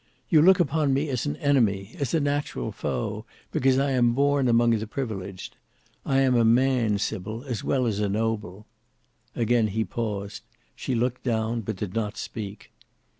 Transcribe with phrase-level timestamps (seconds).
[0.29, 4.47] You look upon me as an enemy, as a natural foe, because I am born
[4.47, 5.57] among the privileged.
[6.07, 8.65] I am a man, Sybil, as well as a noble."
[9.35, 10.41] Again he paused;
[10.75, 12.71] she looked down, but did not speak.